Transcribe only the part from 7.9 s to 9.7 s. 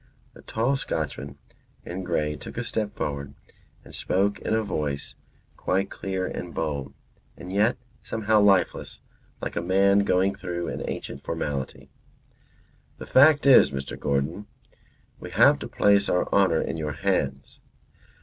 somehow lifeless, like a